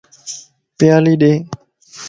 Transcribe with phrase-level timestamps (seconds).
[0.77, 1.31] پيالي ڏي